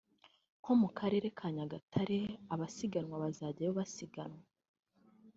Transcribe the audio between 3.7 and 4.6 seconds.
basiganwa